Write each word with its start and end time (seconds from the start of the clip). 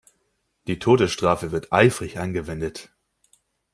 Die 0.65 0.79
Todesstrafe 0.79 1.51
wird 1.51 1.71
eifrig 1.71 2.17
angewendet. 2.17 2.89